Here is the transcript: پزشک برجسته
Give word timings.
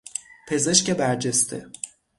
پزشک 0.47 0.89
برجسته 0.91 1.69